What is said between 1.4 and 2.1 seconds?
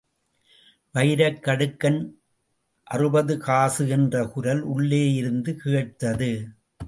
கடுக்கன்